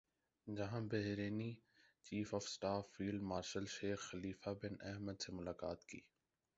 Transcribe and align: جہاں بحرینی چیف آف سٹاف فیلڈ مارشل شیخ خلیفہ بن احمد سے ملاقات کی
جہاں 0.47 0.79
بحرینی 0.91 1.51
چیف 2.05 2.33
آف 2.35 2.47
سٹاف 2.47 2.89
فیلڈ 2.91 3.21
مارشل 3.23 3.65
شیخ 3.69 4.09
خلیفہ 4.09 4.49
بن 4.61 4.75
احمد 4.83 5.21
سے 5.21 5.31
ملاقات 5.31 5.85
کی 5.85 5.99